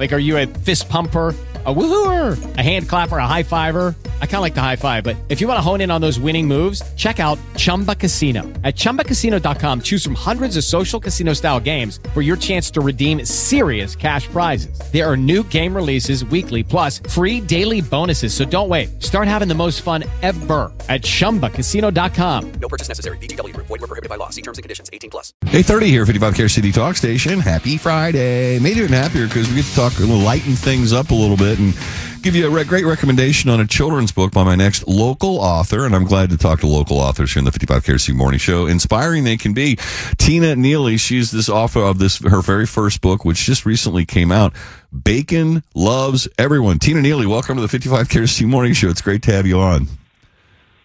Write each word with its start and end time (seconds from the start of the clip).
Like, 0.00 0.14
are 0.14 0.18
you 0.18 0.38
a 0.38 0.46
fist 0.46 0.88
pumper? 0.88 1.36
A 1.66 1.74
woohooer, 1.74 2.56
a 2.56 2.62
hand 2.62 2.88
clapper, 2.88 3.18
a 3.18 3.26
high 3.26 3.42
fiver. 3.42 3.94
I 4.22 4.24
kind 4.24 4.36
of 4.36 4.40
like 4.40 4.54
the 4.54 4.62
high 4.62 4.76
five, 4.76 5.04
but 5.04 5.14
if 5.28 5.42
you 5.42 5.46
want 5.46 5.58
to 5.58 5.62
hone 5.62 5.82
in 5.82 5.90
on 5.90 6.00
those 6.00 6.18
winning 6.18 6.48
moves, 6.48 6.80
check 6.94 7.20
out 7.20 7.38
Chumba 7.58 7.94
Casino. 7.94 8.44
At 8.64 8.76
ChumbaCasino.com, 8.76 9.82
choose 9.82 10.02
from 10.02 10.14
hundreds 10.14 10.56
of 10.56 10.64
social 10.64 10.98
casino 10.98 11.34
style 11.34 11.60
games 11.60 12.00
for 12.14 12.22
your 12.22 12.38
chance 12.38 12.70
to 12.70 12.80
redeem 12.80 13.26
serious 13.26 13.94
cash 13.94 14.26
prizes. 14.28 14.80
There 14.90 15.06
are 15.06 15.18
new 15.18 15.42
game 15.44 15.76
releases 15.76 16.24
weekly, 16.24 16.62
plus 16.62 17.00
free 17.10 17.42
daily 17.42 17.82
bonuses. 17.82 18.32
So 18.32 18.46
don't 18.46 18.70
wait. 18.70 19.02
Start 19.02 19.28
having 19.28 19.48
the 19.48 19.54
most 19.54 19.82
fun 19.82 20.04
ever 20.22 20.72
at 20.88 21.02
ChumbaCasino.com. 21.02 22.52
No 22.52 22.68
purchase 22.68 22.88
necessary. 22.88 23.18
VGW 23.18 23.52
Group. 23.52 23.66
Void 23.66 23.82
were 23.82 23.86
prohibited 23.86 24.08
by 24.08 24.16
law. 24.16 24.30
See 24.30 24.40
terms 24.40 24.56
and 24.56 24.62
conditions. 24.62 24.88
18 24.94 25.10
plus. 25.10 25.34
8.30 25.44 25.86
here, 25.88 26.06
55 26.06 26.34
KRCD 26.34 26.72
Talk 26.72 26.96
Station. 26.96 27.38
Happy 27.38 27.76
Friday. 27.76 28.58
Made 28.60 28.78
it 28.78 28.88
happier 28.88 29.26
because 29.26 29.46
we 29.50 29.56
get 29.56 29.66
to 29.66 29.74
talk, 29.74 29.89
little, 29.98 30.18
lighten 30.18 30.54
things 30.54 30.92
up 30.92 31.10
a 31.10 31.14
little 31.14 31.36
bit 31.36 31.58
and 31.58 31.74
give 32.22 32.36
you 32.36 32.46
a 32.46 32.50
re- 32.50 32.64
great 32.64 32.84
recommendation 32.84 33.50
on 33.50 33.60
a 33.60 33.66
children's 33.66 34.12
book 34.12 34.32
by 34.32 34.44
my 34.44 34.54
next 34.54 34.86
local 34.86 35.38
author. 35.38 35.86
And 35.86 35.94
I'm 35.94 36.04
glad 36.04 36.30
to 36.30 36.36
talk 36.36 36.60
to 36.60 36.66
local 36.66 36.98
authors 36.98 37.32
here 37.32 37.40
in 37.40 37.44
the 37.44 37.52
55 37.52 37.84
KRC 37.84 38.14
Morning 38.14 38.38
Show. 38.38 38.66
Inspiring 38.66 39.24
they 39.24 39.36
can 39.36 39.52
be. 39.52 39.76
Tina 40.18 40.54
Neely, 40.56 40.96
she's 40.96 41.30
this 41.30 41.48
author 41.48 41.80
of 41.80 41.98
this, 41.98 42.18
her 42.18 42.42
very 42.42 42.66
first 42.66 43.00
book, 43.00 43.24
which 43.24 43.44
just 43.44 43.66
recently 43.66 44.04
came 44.04 44.30
out. 44.30 44.54
Bacon 45.04 45.62
loves 45.74 46.28
everyone. 46.38 46.78
Tina 46.78 47.00
Neely, 47.00 47.26
welcome 47.26 47.56
to 47.56 47.62
the 47.62 47.68
55 47.68 48.08
KRC 48.08 48.46
Morning 48.46 48.72
Show. 48.72 48.88
It's 48.88 49.02
great 49.02 49.22
to 49.24 49.32
have 49.32 49.46
you 49.46 49.58
on. 49.58 49.88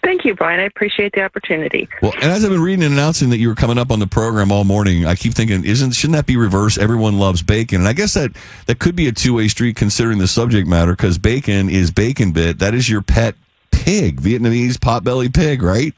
Thank 0.05 0.23
you, 0.23 0.36
Brian. 0.36 0.59
I 0.59 0.66
appreciate 0.66 1.14
the 1.14 1.23
opportunity. 1.23 1.90
Well, 2.00 2.13
and 2.13 2.26
as 2.26 2.46
I've 2.46 2.52
been 2.52 2.62
reading 2.62 2.84
and 2.84 2.94
announcing 2.94 3.32
that 3.32 3.40
you 3.40 3.48
were 3.50 3.55
coming 3.55 3.80
up 3.80 3.91
on 3.91 3.98
the 3.98 4.05
program 4.05 4.52
all 4.52 4.63
morning, 4.63 5.08
I 5.08 5.16
keep 5.16 5.34
thinking, 5.34 5.66
isn't 5.66 5.94
shouldn't 5.94 6.16
that 6.16 6.27
be 6.27 6.38
reverse? 6.38 6.77
Everyone 6.77 7.18
loves 7.18 7.41
bacon, 7.41 7.80
and 7.82 7.88
I 7.88 7.94
guess 7.94 8.13
that 8.13 8.32
that 8.68 8.77
could 8.77 8.96
be 8.96 9.07
a 9.07 9.12
two 9.12 9.34
way 9.34 9.48
street 9.48 9.76
considering 9.76 10.20
the 10.20 10.27
subject 10.27 10.68
matter 10.68 10.91
because 10.91 11.18
bacon 11.18 11.71
is 11.71 11.90
bacon 11.90 12.34
bit. 12.34 12.60
That 12.60 12.76
is 12.76 12.88
your 12.88 13.02
pet 13.02 13.34
pig, 13.71 14.21
Vietnamese 14.21 14.74
potbelly 14.74 15.34
pig, 15.34 15.63
right? 15.63 15.96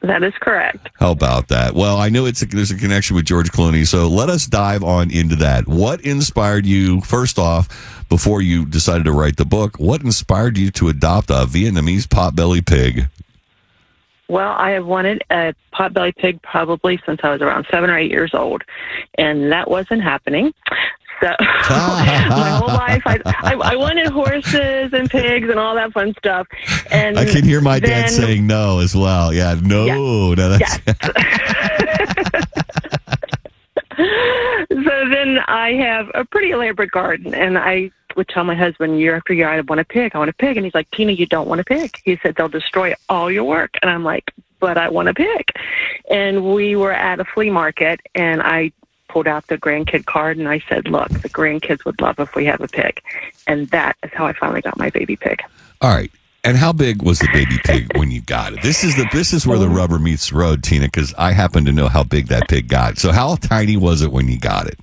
That 0.00 0.22
is 0.22 0.34
correct. 0.40 0.88
How 0.94 1.10
about 1.10 1.48
that? 1.48 1.74
Well, 1.74 1.96
I 1.96 2.08
know 2.08 2.26
it's 2.26 2.42
a, 2.42 2.46
there's 2.46 2.70
a 2.70 2.76
connection 2.76 3.16
with 3.16 3.24
George 3.24 3.50
Clooney, 3.50 3.86
so 3.86 4.06
let 4.06 4.30
us 4.30 4.46
dive 4.46 4.84
on 4.84 5.10
into 5.10 5.34
that. 5.36 5.66
What 5.66 6.00
inspired 6.02 6.66
you 6.66 7.00
first 7.00 7.38
off 7.38 7.68
before 8.08 8.40
you 8.40 8.64
decided 8.64 9.04
to 9.04 9.12
write 9.12 9.36
the 9.36 9.44
book? 9.44 9.76
What 9.78 10.02
inspired 10.02 10.56
you 10.56 10.70
to 10.72 10.88
adopt 10.88 11.30
a 11.30 11.46
Vietnamese 11.46 12.04
potbelly 12.04 12.64
pig? 12.64 13.08
Well, 14.28 14.54
I 14.58 14.70
have 14.70 14.86
wanted 14.86 15.24
a 15.30 15.54
potbelly 15.72 16.14
pig 16.14 16.42
probably 16.42 17.00
since 17.06 17.20
I 17.22 17.30
was 17.32 17.40
around 17.40 17.66
seven 17.70 17.88
or 17.88 17.98
eight 17.98 18.10
years 18.10 18.34
old, 18.34 18.62
and 19.16 19.50
that 19.50 19.70
wasn't 19.70 20.02
happening. 20.02 20.52
So 21.20 21.34
my 21.40 22.50
whole 22.58 22.68
life, 22.68 23.02
I, 23.06 23.18
I 23.26 23.54
I 23.72 23.76
wanted 23.76 24.06
horses 24.08 24.92
and 24.92 25.10
pigs 25.10 25.48
and 25.48 25.58
all 25.58 25.74
that 25.74 25.92
fun 25.92 26.14
stuff. 26.18 26.46
And 26.90 27.18
I 27.18 27.24
can 27.24 27.44
hear 27.44 27.60
my 27.60 27.80
dad 27.80 28.08
saying 28.10 28.46
no 28.46 28.78
as 28.78 28.94
well. 28.94 29.32
Yeah, 29.32 29.56
no, 29.62 29.84
Yeah. 29.86 29.94
no, 29.96 30.34
that's 30.34 30.78
so 33.96 35.08
then 35.10 35.38
I 35.48 35.74
have 35.74 36.10
a 36.14 36.24
pretty 36.24 36.50
elaborate 36.50 36.90
garden, 36.90 37.34
and 37.34 37.58
I 37.58 37.90
would 38.16 38.28
tell 38.28 38.44
my 38.44 38.54
husband 38.54 39.00
year 39.00 39.16
after 39.16 39.32
year, 39.32 39.48
I 39.48 39.60
want 39.60 39.80
a 39.80 39.84
pig, 39.84 40.12
I 40.14 40.18
want 40.18 40.30
a 40.30 40.34
pig, 40.34 40.56
and 40.56 40.64
he's 40.64 40.74
like, 40.74 40.90
Tina, 40.92 41.12
you 41.12 41.26
don't 41.26 41.48
want 41.48 41.60
a 41.60 41.64
pig. 41.64 41.96
He 42.04 42.18
said 42.22 42.34
they'll 42.36 42.48
destroy 42.48 42.94
all 43.08 43.30
your 43.30 43.44
work, 43.44 43.74
and 43.82 43.90
I'm 43.90 44.04
like, 44.04 44.32
but 44.60 44.76
I 44.78 44.88
want 44.88 45.08
a 45.08 45.14
pig. 45.14 45.44
And 46.10 46.52
we 46.54 46.74
were 46.76 46.92
at 46.92 47.20
a 47.20 47.24
flea 47.24 47.50
market, 47.50 48.00
and 48.14 48.42
I 48.42 48.72
pulled 49.08 49.26
out 49.26 49.46
the 49.46 49.58
grandkid 49.58 50.06
card, 50.06 50.38
and 50.38 50.48
I 50.48 50.60
said, 50.68 50.88
look, 50.88 51.08
the 51.08 51.28
grandkids 51.28 51.84
would 51.84 52.00
love 52.00 52.18
if 52.18 52.34
we 52.34 52.44
have 52.46 52.60
a 52.60 52.68
pig, 52.68 53.00
and 53.46 53.68
that 53.68 53.96
is 54.02 54.10
how 54.12 54.26
I 54.26 54.32
finally 54.32 54.60
got 54.60 54.78
my 54.78 54.90
baby 54.90 55.16
pig. 55.16 55.40
all 55.80 55.94
right. 55.94 56.10
And 56.44 56.56
how 56.56 56.72
big 56.72 57.02
was 57.02 57.18
the 57.18 57.28
baby 57.32 57.58
pig 57.64 57.98
when 57.98 58.12
you 58.12 58.22
got 58.22 58.52
it? 58.52 58.62
This 58.62 58.84
is 58.84 58.94
the 58.94 59.06
this 59.12 59.32
is 59.32 59.44
where 59.44 59.58
the 59.58 59.68
rubber 59.68 59.98
meets 59.98 60.30
the 60.30 60.36
road, 60.36 60.62
Tina, 60.62 60.86
because 60.86 61.12
I 61.18 61.32
happen 61.32 61.64
to 61.64 61.72
know 61.72 61.88
how 61.88 62.04
big 62.04 62.28
that 62.28 62.48
pig 62.48 62.68
got. 62.68 62.96
So 62.96 63.10
how 63.10 63.34
tiny 63.34 63.76
was 63.76 64.02
it 64.02 64.12
when 64.12 64.28
you 64.28 64.38
got 64.38 64.68
it? 64.68 64.78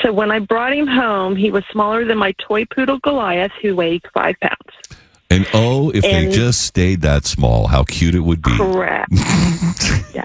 So 0.00 0.12
when 0.12 0.30
I 0.30 0.38
brought 0.38 0.72
him 0.72 0.86
home, 0.86 1.36
he 1.36 1.50
was 1.50 1.64
smaller 1.72 2.04
than 2.04 2.18
my 2.18 2.32
toy 2.38 2.66
poodle 2.66 2.98
Goliath, 3.00 3.52
who 3.60 3.74
weighed 3.74 4.02
five 4.14 4.36
pounds. 4.40 4.98
And 5.30 5.46
oh, 5.54 5.90
if 5.90 6.02
they 6.02 6.28
just 6.28 6.62
stayed 6.62 7.02
that 7.02 7.24
small, 7.24 7.66
how 7.66 7.84
cute 7.84 8.14
it 8.14 8.20
would 8.20 8.42
be. 8.42 8.56
Correct. 8.56 9.12
yeah. 10.14 10.24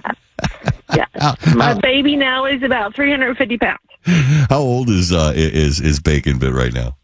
My 1.55 1.73
baby 1.79 2.15
now 2.15 2.45
is 2.45 2.63
about 2.63 2.95
350 2.95 3.57
pounds. 3.57 3.79
How 4.49 4.59
old 4.59 4.89
is 4.89 5.11
uh 5.11 5.33
is 5.35 5.81
is 5.81 5.99
Bacon 5.99 6.37
Bit 6.37 6.53
right 6.53 6.73
now? 6.73 6.95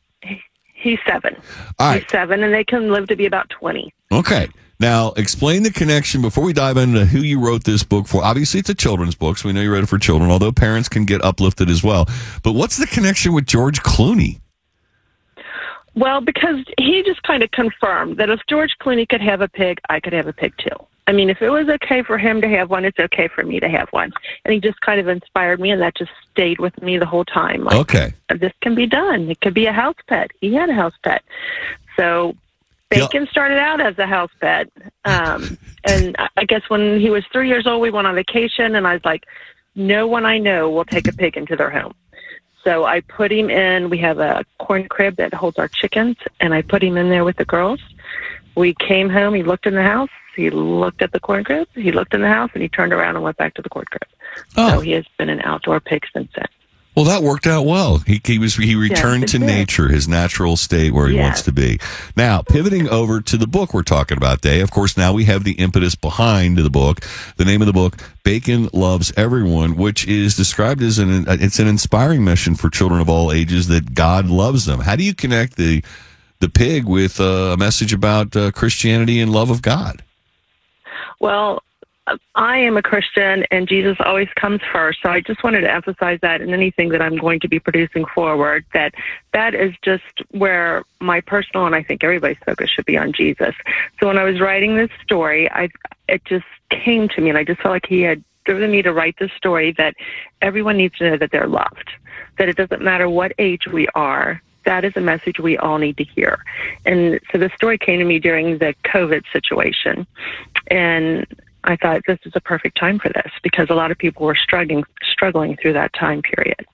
He's 0.82 1.00
seven. 1.08 1.36
All 1.80 1.92
right. 1.92 2.02
He's 2.02 2.12
seven, 2.12 2.44
and 2.44 2.54
they 2.54 2.64
can 2.64 2.92
live 2.92 3.08
to 3.08 3.16
be 3.16 3.26
about 3.26 3.50
20. 3.50 3.94
Okay. 4.12 4.48
Now, 4.80 5.12
explain 5.12 5.62
the 5.62 5.72
connection 5.72 6.24
before 6.24 6.44
we 6.44 6.54
dive 6.54 6.76
into 6.76 7.06
who 7.06 7.20
you 7.20 7.40
wrote 7.40 7.66
this 7.66 7.84
book 7.84 8.08
for. 8.08 8.24
Obviously, 8.24 8.59
it's 8.59 8.70
a 8.70 8.76
children's 8.76 9.14
book, 9.14 9.38
so 9.38 9.48
we 9.48 9.54
know 9.54 9.62
you 9.62 9.72
wrote 9.72 9.84
it 9.84 9.90
for 9.90 10.00
children, 10.00 10.32
although 10.32 10.52
parents 10.52 10.90
can 10.90 11.06
get 11.06 11.24
uplifted 11.24 11.70
as 11.70 11.84
well. 11.84 12.08
But 12.42 12.53
what's 12.53 12.78
the 12.78 12.88
connection 12.88 13.34
with 13.34 13.46
George 13.46 13.84
Clooney? 13.84 14.42
Well, 15.94 16.22
because 16.22 16.66
he 16.80 17.03
just 17.06 17.22
kind 17.22 17.44
of 17.44 17.52
confirmed 17.52 18.18
that 18.18 18.32
if 18.32 18.40
George 18.50 18.76
Clooney 18.82 19.08
could 19.08 19.22
have 19.22 19.42
a 19.42 19.48
pig, 19.48 19.80
I 19.90 20.00
could 20.00 20.14
have 20.14 20.26
a 20.26 20.34
pig 20.34 20.53
too. 20.58 20.76
I 21.07 21.13
mean, 21.13 21.29
if 21.29 21.41
it 21.41 21.50
was 21.50 21.67
okay 21.67 22.03
for 22.03 22.17
him 22.17 22.41
to 22.41 22.47
have 22.47 22.69
one, 22.69 22.85
it's 22.85 23.00
okay 23.00 23.28
for 23.28 23.44
me 23.44 23.59
to 23.59 23.67
have 23.67 23.89
one. 23.89 24.13
And 24.45 24.53
he 24.53 24.59
just 24.59 24.79
kind 24.81 25.00
of 25.00 25.07
inspired 25.07 25.59
me, 25.59 25.72
and 25.72 25.81
that 25.81 25.95
just 25.95 26.12
stayed 26.31 26.59
with 26.59 26.79
me 26.81 26.97
the 26.97 27.06
whole 27.06 27.25
time. 27.25 27.63
Like, 27.63 27.79
Okay. 27.79 28.13
this 28.29 28.53
can 28.62 28.75
be 28.75 28.85
done. 28.85 29.29
It 29.29 29.41
could 29.41 29.53
be 29.53 29.66
a 29.66 29.73
house 29.73 29.95
pet. 30.07 30.31
He 30.40 30.53
had 30.53 30.69
a 30.69 30.73
house 30.73 30.94
pet. 31.03 31.23
So. 31.97 32.35
Bacon 32.90 33.25
started 33.31 33.57
out 33.57 33.79
as 33.79 33.97
a 34.00 34.06
house 34.06 34.31
pet. 34.41 34.67
Um, 35.06 35.57
and 35.85 36.13
I- 36.19 36.28
I 36.35 36.44
guess 36.44 36.61
when 36.69 37.00
he 37.00 37.09
was 37.09 37.23
three 37.31 37.47
years 37.47 37.66
old, 37.66 37.81
we 37.81 37.90
went 37.90 38.06
on 38.06 38.16
vacation, 38.16 38.75
and 38.75 38.85
I 38.85 38.94
was 38.94 39.06
like, 39.06 39.25
no 39.75 40.07
one 40.07 40.25
I 40.25 40.38
know 40.38 40.69
will 40.69 40.84
take 40.84 41.07
a 41.07 41.13
pig 41.13 41.38
into 41.38 41.56
their 41.56 41.69
home. 41.69 41.94
So 42.66 42.84
I 42.84 43.00
put 43.00 43.31
him 43.31 43.50
in. 43.50 43.90
We 43.90 43.97
have 44.00 44.19
a 44.19 44.44
corn 44.59 44.90
crib 44.90 45.16
that 45.16 45.34
holds 45.34 45.57
our 45.57 45.69
chickens, 45.69 46.17
and 46.41 46.53
I 46.53 46.61
put 46.61 46.84
him 46.84 46.97
in 46.97 47.09
there 47.09 47.23
with 47.23 47.38
the 47.38 47.45
girls. 47.45 47.79
We 48.56 48.73
came 48.75 49.09
home. 49.09 49.34
He 49.34 49.44
looked 49.44 49.66
in 49.66 49.75
the 49.75 49.84
house. 49.84 50.09
He 50.35 50.50
looked 50.50 51.01
at 51.01 51.12
the 51.12 51.19
corn 51.19 51.44
crib. 51.44 51.67
He 51.75 51.91
looked 51.91 52.13
in 52.13 52.22
the 52.22 52.28
house, 52.29 52.51
and 52.53 52.62
he 52.62 52.69
turned 52.69 52.94
around 52.94 53.16
and 53.16 53.23
went 53.23 53.38
back 53.38 53.53
to 53.56 53.62
the 53.62 53.69
corn 53.69 53.85
crib. 53.85 54.09
Oh. 54.57 54.69
So 54.75 54.79
he 54.79 54.91
has 54.91 55.06
been 55.17 55.29
an 55.29 55.41
outdoor 55.41 55.79
pig 55.79 56.03
since 56.13 56.29
then. 56.35 56.45
Well, 56.95 57.06
that 57.06 57.23
worked 57.23 57.47
out 57.47 57.66
well. 57.66 58.00
He, 58.00 58.19
he 58.25 58.38
was 58.38 58.56
he 58.56 58.75
returned 58.75 59.23
it 59.23 59.28
to 59.29 59.40
did. 59.40 59.45
nature, 59.45 59.88
his 59.88 60.09
natural 60.09 60.57
state 60.57 60.94
where 60.94 61.07
he 61.07 61.16
Yes. 61.16 61.23
wants 61.23 61.41
to 61.44 61.53
be. 61.53 61.79
Now, 62.17 62.41
pivoting 62.41 62.90
over 62.90 63.22
to 63.22 63.38
the 63.38 63.47
book 63.47 63.73
we're 63.73 63.84
talking 63.84 64.17
about, 64.17 64.41
Day. 64.41 64.59
Of 64.59 64.72
course, 64.72 64.97
now 64.97 65.13
we 65.13 65.23
have 65.23 65.45
the 65.45 65.53
impetus 65.53 65.95
behind 65.95 66.57
the 66.57 66.69
book. 66.69 67.00
The 67.38 67.45
name 67.45 67.61
of 67.61 67.67
the 67.67 67.73
book, 67.73 67.95
"Bacon 68.25 68.67
Loves 68.73 69.13
Everyone," 69.16 69.78
which 69.78 70.06
is 70.06 70.35
described 70.35 70.81
as 70.81 71.00
an 71.00 71.25
it's 71.29 71.59
an 71.59 71.67
inspiring 71.67 72.25
mission 72.25 72.56
for 72.56 72.69
children 72.69 73.00
of 73.00 73.09
all 73.09 73.31
ages 73.31 73.67
that 73.69 73.94
God 73.94 74.28
loves 74.28 74.66
them. 74.66 74.81
How 74.81 74.97
do 74.97 75.03
you 75.06 75.13
connect 75.13 75.56
the 75.56 75.81
the 76.41 76.50
pig 76.50 76.85
with 76.85 77.19
uh, 77.19 77.53
a 77.53 77.57
message 77.57 77.94
about 77.94 78.35
uh, 78.35 78.52
Christianity 78.52 79.19
and 79.19 79.31
love 79.31 79.50
of 79.50 79.62
God? 79.62 80.03
Well, 81.19 81.63
I 82.35 82.57
am 82.57 82.78
a 82.78 82.81
Christian 82.81 83.46
and 83.52 83.68
Jesus 83.68 83.97
always 84.00 84.28
comes 84.35 84.62
first. 84.72 85.00
So 85.03 85.09
I 85.09 85.22
just 85.22 85.44
wanted 85.44 85.62
to 85.62 85.72
emphasize 85.72 86.19
that 86.22 86.41
in 86.41 86.53
anything 86.53 86.90
that 86.90 87.02
I'm 87.02 87.18
going 87.18 87.40
to 87.41 87.47
be 87.47 87.59
producing 87.59 88.06
forward, 88.06 88.66
that 88.74 88.94
that 89.34 89.53
is 89.53 89.74
just 89.84 90.03
where 90.31 90.84
my 91.00 91.22
personal 91.22 91.66
and 91.66 91.75
I 91.75 91.84
think 91.84 92.03
everybody's 92.03 92.38
focus 92.46 92.69
should 92.69 92.85
be 92.85 92.97
on 92.97 93.13
Jesus. 93.13 93.53
So 94.00 94.08
when 94.08 94.18
I 94.18 94.23
was 94.23 94.40
writing 94.40 94.75
this 94.75 94.90
story, 95.03 95.50
I 95.52 95.69
it 96.08 96.25
just 96.25 96.46
came 96.69 97.08
to 97.09 97.22
me 97.22 97.29
and 97.29 97.38
I 97.38 97.44
just 97.44 97.62
felt 97.62 97.73
like 97.73 97.85
he 97.88 98.02
had 98.02 98.23
driven 98.46 98.72
me 98.72 98.81
to 98.81 98.91
write 98.91 99.16
this 99.19 99.31
story 99.38 99.73
that 99.78 99.94
everyone 100.41 100.78
needs 100.78 100.97
to 100.97 101.11
know 101.11 101.17
that 101.17 101.32
they're 101.32 101.47
loved. 101.47 101.91
That 102.38 102.49
it 102.49 102.58
doesn't 102.58 102.82
matter 102.82 103.08
what 103.08 103.34
age 103.38 103.67
we 103.67 103.88
are, 103.93 104.41
that 104.66 104.85
is 104.85 104.93
a 104.96 105.02
message 105.02 105.40
we 105.40 105.58
all 105.58 105.78
need 105.78 105.97
to 105.97 106.03
hear. 106.03 106.43
And 106.85 107.19
so 107.31 107.37
the 107.37 107.49
story 107.55 107.78
came 107.78 107.99
to 107.99 108.05
me 108.05 108.19
during 108.19 108.58
the 108.58 108.75
COVID 108.85 109.23
situation. 109.31 110.05
And 110.67 111.25
I 111.63 111.75
thought 111.75 112.02
this 112.08 112.19
is 112.25 112.34
a 112.35 112.41
perfect 112.41 112.78
time 112.78 112.99
for 112.99 113.09
this 113.09 113.31
because 113.43 113.69
a 113.69 113.75
lot 113.75 113.91
of 113.91 113.97
people 113.97 114.25
were 114.25 114.35
struggling 114.35 114.84
struggling 115.03 115.58
through 115.58 115.73
that 115.73 115.93
time 115.93 116.22
period. 116.22 116.66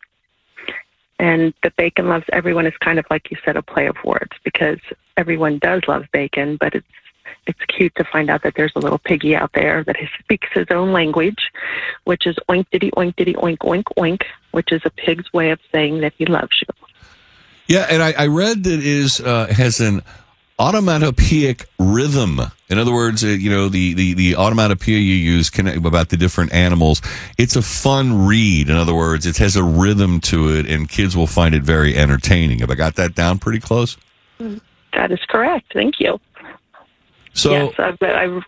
And 1.19 1.53
the 1.63 1.71
bacon 1.77 2.09
loves 2.09 2.25
everyone 2.31 2.67
is 2.67 2.77
kind 2.77 2.99
of 2.99 3.05
like 3.09 3.31
you 3.31 3.37
said, 3.43 3.57
a 3.57 3.63
play 3.63 3.87
of 3.87 3.95
words 4.05 4.31
because 4.43 4.79
everyone 5.17 5.57
does 5.57 5.81
love 5.87 6.05
bacon, 6.11 6.57
but 6.57 6.75
it's 6.75 6.85
it's 7.45 7.59
cute 7.67 7.93
to 7.95 8.03
find 8.03 8.29
out 8.29 8.43
that 8.43 8.55
there's 8.55 8.73
a 8.75 8.79
little 8.79 8.97
piggy 8.97 9.35
out 9.35 9.51
there 9.53 9.83
that 9.85 9.95
speaks 10.19 10.47
his 10.53 10.67
own 10.69 10.91
language, 10.91 11.51
which 12.03 12.27
is 12.27 12.35
oink 12.49 12.65
diddy 12.71 12.91
oink 12.91 13.15
diddy 13.15 13.33
oink 13.35 13.57
oink 13.59 13.83
oink, 13.97 14.23
which 14.51 14.71
is 14.71 14.81
a 14.85 14.89
pig's 14.89 15.31
way 15.33 15.51
of 15.51 15.59
saying 15.71 16.01
that 16.01 16.13
he 16.17 16.25
loves 16.25 16.61
you. 16.61 16.86
Yeah, 17.67 17.87
and 17.89 18.01
I, 18.01 18.13
I 18.13 18.27
read 18.27 18.63
that 18.63 18.73
it 18.73 18.85
is 18.85 19.19
uh, 19.19 19.47
has 19.47 19.79
an 19.79 20.01
automatopoeic 20.59 21.65
rhythm. 21.79 22.39
In 22.69 22.79
other 22.79 22.93
words, 22.93 23.23
uh, 23.23 23.27
you 23.27 23.49
know 23.49 23.69
the 23.69 23.93
the 23.93 24.13
the 24.13 24.33
automatopoeia 24.33 24.87
you 24.87 25.15
use 25.15 25.49
connect 25.49 25.77
about 25.77 26.09
the 26.09 26.17
different 26.17 26.53
animals. 26.53 27.01
It's 27.37 27.55
a 27.55 27.61
fun 27.61 28.25
read. 28.25 28.69
In 28.69 28.75
other 28.75 28.95
words, 28.95 29.25
it 29.25 29.37
has 29.37 29.55
a 29.55 29.63
rhythm 29.63 30.19
to 30.21 30.49
it, 30.55 30.69
and 30.69 30.89
kids 30.89 31.15
will 31.15 31.27
find 31.27 31.53
it 31.53 31.63
very 31.63 31.97
entertaining. 31.97 32.59
Have 32.59 32.71
I 32.71 32.75
got 32.75 32.95
that 32.95 33.15
down 33.15 33.39
pretty 33.39 33.59
close? 33.59 33.97
That 34.93 35.11
is 35.11 35.19
correct. 35.27 35.71
Thank 35.73 35.99
you. 35.99 36.19
So 37.33 37.51
yes, 37.51 37.73
I've, 37.77 37.97
I've 38.01 38.43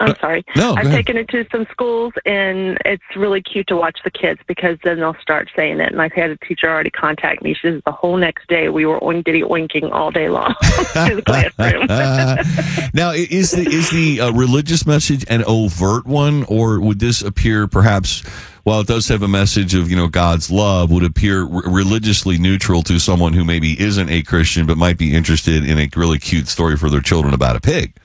I'm 0.00 0.14
sorry. 0.16 0.44
Uh, 0.54 0.60
no, 0.60 0.74
I've 0.74 0.90
taken 0.90 1.16
it 1.16 1.28
to 1.30 1.44
some 1.50 1.66
schools, 1.72 2.12
and 2.24 2.78
it's 2.84 3.02
really 3.16 3.42
cute 3.42 3.66
to 3.66 3.76
watch 3.76 3.98
the 4.04 4.10
kids 4.10 4.40
because 4.46 4.78
then 4.84 5.00
they'll 5.00 5.16
start 5.20 5.50
saying 5.56 5.80
it. 5.80 5.90
And 5.90 6.00
I've 6.00 6.12
had 6.12 6.30
a 6.30 6.36
teacher 6.36 6.68
already 6.68 6.90
contact 6.90 7.42
me. 7.42 7.54
She 7.54 7.68
says 7.68 7.82
the 7.84 7.92
whole 7.92 8.16
next 8.16 8.46
day 8.48 8.68
we 8.68 8.86
were 8.86 9.00
oink 9.00 9.24
diddy 9.24 9.42
oinking 9.42 9.90
all 9.90 10.10
day 10.12 10.28
long 10.28 10.54
in 10.96 11.16
the 11.16 11.22
classroom. 11.26 11.86
now, 12.94 13.10
is 13.10 13.50
the 13.50 13.68
is 13.68 13.90
the 13.90 14.20
uh, 14.20 14.32
religious 14.32 14.86
message 14.86 15.24
an 15.28 15.42
overt 15.44 16.06
one, 16.06 16.44
or 16.44 16.80
would 16.80 17.00
this 17.00 17.22
appear 17.22 17.66
perhaps? 17.66 18.22
While 18.64 18.80
it 18.80 18.86
does 18.86 19.08
have 19.08 19.22
a 19.22 19.28
message 19.28 19.74
of 19.74 19.90
you 19.90 19.96
know 19.96 20.08
God's 20.08 20.50
love, 20.50 20.90
would 20.90 21.02
appear 21.02 21.42
r- 21.42 21.62
religiously 21.66 22.36
neutral 22.36 22.82
to 22.82 22.98
someone 22.98 23.32
who 23.32 23.42
maybe 23.42 23.80
isn't 23.80 24.10
a 24.10 24.22
Christian 24.22 24.66
but 24.66 24.76
might 24.76 24.98
be 24.98 25.14
interested 25.14 25.64
in 25.64 25.78
a 25.78 25.88
really 25.96 26.18
cute 26.18 26.48
story 26.48 26.76
for 26.76 26.90
their 26.90 27.00
children 27.00 27.32
about 27.32 27.56
a 27.56 27.60
pig. 27.60 27.96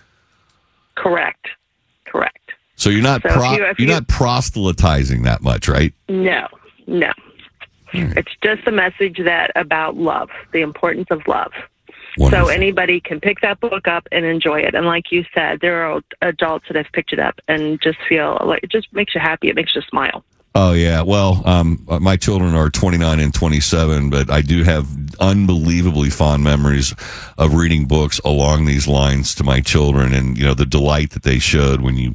correct. 0.95 1.47
So 2.83 2.89
you're 2.89 3.01
not 3.01 3.21
So 3.21 3.29
pro- 3.29 3.53
you- 3.53 3.65
you're 3.77 3.87
not 3.87 4.09
proselytizing 4.09 5.23
that 5.23 5.41
much, 5.41 5.69
right? 5.69 5.93
No, 6.09 6.47
no. 6.85 7.13
It's 7.93 8.31
just 8.43 8.67
a 8.67 8.71
message 8.71 9.19
that 9.23 9.51
about 9.55 9.95
love, 9.95 10.29
the 10.51 10.59
importance 10.61 11.07
of 11.09 11.21
love. 11.25 11.53
Wonderful. 12.17 12.47
So 12.47 12.51
anybody 12.51 12.99
can 12.99 13.21
pick 13.21 13.39
that 13.41 13.61
book 13.61 13.87
up 13.87 14.05
and 14.11 14.25
enjoy 14.25 14.59
it. 14.59 14.75
And 14.75 14.85
like 14.85 15.11
you 15.11 15.23
said, 15.33 15.61
there 15.61 15.83
are 15.89 16.01
adults 16.21 16.65
that 16.67 16.75
have 16.75 16.91
picked 16.91 17.13
it 17.13 17.19
up 17.19 17.39
and 17.47 17.79
just 17.81 17.99
feel 18.09 18.37
like 18.45 18.63
it 18.63 18.69
just 18.71 18.91
makes 18.91 19.15
you 19.15 19.21
happy. 19.21 19.47
It 19.47 19.55
makes 19.55 19.73
you 19.75 19.81
smile. 19.83 20.25
Oh 20.53 20.73
yeah. 20.73 21.01
Well, 21.03 21.41
um, 21.45 21.85
uh, 21.87 21.99
my 21.99 22.17
children 22.17 22.53
are 22.53 22.69
29 22.69 23.19
and 23.19 23.33
27, 23.33 24.09
but 24.09 24.29
I 24.29 24.41
do 24.41 24.63
have 24.63 24.87
unbelievably 25.21 26.09
fond 26.09 26.43
memories 26.43 26.93
of 27.37 27.53
reading 27.53 27.85
books 27.85 28.19
along 28.25 28.65
these 28.65 28.87
lines 28.87 29.33
to 29.35 29.43
my 29.43 29.61
children, 29.61 30.13
and 30.13 30.37
you 30.37 30.43
know 30.43 30.53
the 30.53 30.65
delight 30.65 31.11
that 31.11 31.23
they 31.23 31.39
showed 31.39 31.79
when 31.81 31.95
you. 31.95 32.13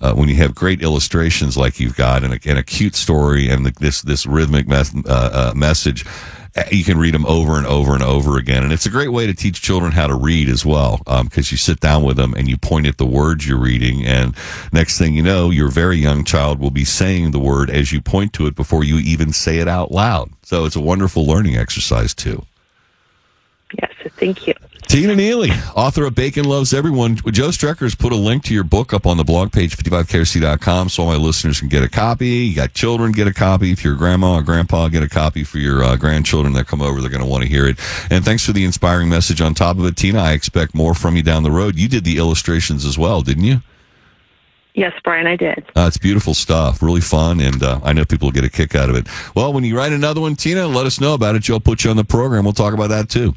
Uh, 0.00 0.14
when 0.14 0.28
you 0.28 0.34
have 0.36 0.54
great 0.54 0.82
illustrations 0.82 1.56
like 1.56 1.78
you've 1.78 1.96
got 1.96 2.24
and 2.24 2.32
a, 2.32 2.40
and 2.48 2.58
a 2.58 2.62
cute 2.62 2.94
story 2.94 3.50
and 3.50 3.66
the, 3.66 3.72
this 3.80 4.00
this 4.02 4.24
rhythmic 4.26 4.66
uh, 4.70 4.84
uh, 5.06 5.52
message, 5.54 6.06
uh, 6.56 6.62
you 6.72 6.82
can 6.84 6.96
read 6.98 7.12
them 7.12 7.26
over 7.26 7.58
and 7.58 7.66
over 7.66 7.92
and 7.92 8.02
over 8.02 8.38
again. 8.38 8.62
And 8.62 8.72
it's 8.72 8.86
a 8.86 8.90
great 8.90 9.12
way 9.12 9.26
to 9.26 9.34
teach 9.34 9.60
children 9.60 9.92
how 9.92 10.06
to 10.06 10.14
read 10.14 10.48
as 10.48 10.64
well, 10.64 11.02
because 11.24 11.52
you 11.52 11.58
sit 11.58 11.80
down 11.80 12.02
with 12.02 12.16
them 12.16 12.32
and 12.34 12.48
you 12.48 12.56
point 12.56 12.86
at 12.86 12.96
the 12.96 13.04
words 13.04 13.46
you're 13.46 13.58
reading, 13.58 14.06
and 14.06 14.34
next 14.72 14.96
thing 14.96 15.14
you 15.14 15.22
know, 15.22 15.50
your 15.50 15.70
very 15.70 15.98
young 15.98 16.24
child 16.24 16.60
will 16.60 16.70
be 16.70 16.84
saying 16.84 17.32
the 17.32 17.38
word 17.38 17.68
as 17.68 17.92
you 17.92 18.00
point 18.00 18.32
to 18.32 18.46
it 18.46 18.56
before 18.56 18.82
you 18.82 18.96
even 18.98 19.32
say 19.32 19.58
it 19.58 19.68
out 19.68 19.92
loud. 19.92 20.30
So 20.42 20.64
it's 20.64 20.76
a 20.76 20.80
wonderful 20.80 21.26
learning 21.26 21.56
exercise 21.56 22.14
too. 22.14 22.46
Yes, 23.80 23.92
thank 24.16 24.46
you. 24.46 24.54
Tina 24.88 25.14
Neely, 25.14 25.50
author 25.76 26.04
of 26.04 26.16
Bacon 26.16 26.44
Loves 26.44 26.74
Everyone. 26.74 27.14
Joe 27.16 27.50
Strecker's 27.50 27.94
put 27.94 28.12
a 28.12 28.16
link 28.16 28.42
to 28.44 28.54
your 28.54 28.64
book 28.64 28.92
up 28.92 29.06
on 29.06 29.16
the 29.16 29.24
blog 29.24 29.52
page, 29.52 29.76
55krc.com, 29.76 30.88
so 30.88 31.04
all 31.04 31.08
my 31.10 31.16
listeners 31.16 31.60
can 31.60 31.68
get 31.68 31.84
a 31.84 31.88
copy. 31.88 32.26
You 32.26 32.56
got 32.56 32.74
children, 32.74 33.12
get 33.12 33.28
a 33.28 33.32
copy. 33.32 33.70
If 33.70 33.84
you're 33.84 33.94
a 33.94 33.98
grandma 33.98 34.36
or 34.36 34.42
grandpa, 34.42 34.88
get 34.88 35.04
a 35.04 35.08
copy 35.08 35.44
for 35.44 35.58
your 35.58 35.84
uh, 35.84 35.96
grandchildren 35.96 36.54
that 36.54 36.66
come 36.66 36.82
over. 36.82 37.00
They're 37.00 37.10
going 37.10 37.22
to 37.22 37.28
want 37.28 37.44
to 37.44 37.48
hear 37.48 37.66
it. 37.66 37.78
And 38.10 38.24
thanks 38.24 38.44
for 38.44 38.52
the 38.52 38.64
inspiring 38.64 39.08
message 39.08 39.40
on 39.40 39.54
top 39.54 39.78
of 39.78 39.84
it, 39.84 39.96
Tina. 39.96 40.18
I 40.18 40.32
expect 40.32 40.74
more 40.74 40.94
from 40.94 41.14
you 41.14 41.22
down 41.22 41.44
the 41.44 41.52
road. 41.52 41.78
You 41.78 41.88
did 41.88 42.02
the 42.02 42.18
illustrations 42.18 42.84
as 42.84 42.98
well, 42.98 43.22
didn't 43.22 43.44
you? 43.44 43.62
Yes, 44.74 44.92
Brian, 45.04 45.26
I 45.26 45.36
did. 45.36 45.64
Uh, 45.76 45.86
it's 45.86 45.98
beautiful 45.98 46.34
stuff, 46.34 46.82
really 46.82 47.00
fun, 47.00 47.40
and 47.40 47.62
uh, 47.62 47.80
I 47.84 47.92
know 47.92 48.04
people 48.04 48.26
will 48.26 48.32
get 48.32 48.44
a 48.44 48.50
kick 48.50 48.74
out 48.74 48.88
of 48.88 48.96
it. 48.96 49.06
Well, 49.34 49.52
when 49.52 49.62
you 49.62 49.76
write 49.76 49.92
another 49.92 50.20
one, 50.20 50.36
Tina, 50.36 50.66
let 50.66 50.86
us 50.86 51.00
know 51.00 51.14
about 51.14 51.34
it. 51.34 51.42
Joe 51.42 51.54
will 51.54 51.60
put 51.60 51.84
you 51.84 51.90
on 51.90 51.96
the 51.96 52.04
program. 52.04 52.44
We'll 52.44 52.52
talk 52.52 52.74
about 52.74 52.88
that 52.88 53.08
too. 53.08 53.34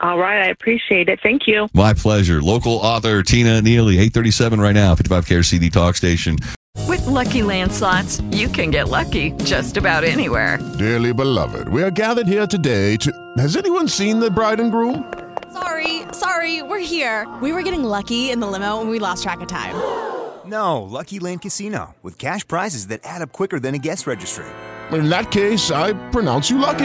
All 0.00 0.18
right, 0.18 0.42
I 0.42 0.50
appreciate 0.50 1.08
it. 1.08 1.20
Thank 1.22 1.46
you. 1.46 1.68
My 1.72 1.94
pleasure. 1.94 2.42
Local 2.42 2.72
author 2.72 3.22
Tina 3.22 3.62
Neely, 3.62 3.94
837 3.94 4.60
right 4.60 4.72
now, 4.72 4.94
55 4.94 5.46
CD 5.46 5.70
Talk 5.70 5.96
Station. 5.96 6.36
With 6.86 7.04
Lucky 7.06 7.42
Land 7.42 7.72
slots, 7.72 8.20
you 8.30 8.48
can 8.48 8.70
get 8.70 8.88
lucky 8.88 9.32
just 9.44 9.76
about 9.76 10.04
anywhere. 10.04 10.58
Dearly 10.78 11.12
beloved, 11.14 11.68
we 11.68 11.82
are 11.82 11.90
gathered 11.90 12.26
here 12.26 12.46
today 12.46 12.96
to. 12.98 13.10
Has 13.38 13.56
anyone 13.56 13.88
seen 13.88 14.20
the 14.20 14.30
bride 14.30 14.60
and 14.60 14.70
groom? 14.70 15.12
Sorry, 15.52 16.02
sorry, 16.12 16.62
we're 16.62 16.78
here. 16.78 17.26
We 17.40 17.52
were 17.52 17.62
getting 17.62 17.82
lucky 17.82 18.30
in 18.30 18.40
the 18.40 18.46
limo 18.46 18.82
and 18.82 18.90
we 18.90 18.98
lost 18.98 19.22
track 19.22 19.40
of 19.40 19.48
time. 19.48 19.74
No, 20.44 20.82
Lucky 20.82 21.18
Land 21.18 21.42
Casino, 21.42 21.96
with 22.02 22.18
cash 22.18 22.46
prizes 22.46 22.88
that 22.88 23.00
add 23.02 23.22
up 23.22 23.32
quicker 23.32 23.58
than 23.58 23.74
a 23.74 23.78
guest 23.78 24.06
registry. 24.06 24.44
In 24.92 25.08
that 25.08 25.32
case, 25.32 25.70
I 25.72 25.94
pronounce 26.10 26.50
you 26.50 26.58
lucky. 26.58 26.84